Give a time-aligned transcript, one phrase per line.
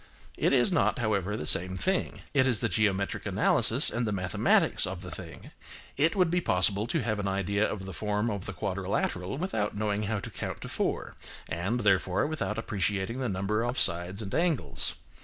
[0.35, 2.21] It is not, however, the same thing.
[2.33, 5.51] It is the geometric analysis and the mathematics of the thing.
[5.95, 9.75] It would be possible to have an idea of the form of the quadrilateral without
[9.77, 11.13] knowing how to count to four,
[11.47, 14.95] and, therefore, without appreciating the number of sides and angles.